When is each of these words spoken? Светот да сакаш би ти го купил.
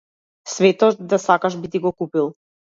Светот 0.53 1.05
да 1.13 1.21
сакаш 1.27 1.61
би 1.61 1.69
ти 1.77 1.85
го 1.87 1.93
купил. 2.03 2.35